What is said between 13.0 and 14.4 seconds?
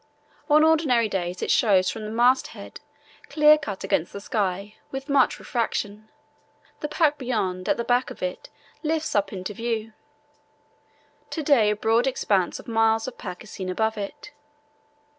of pack is seen above it.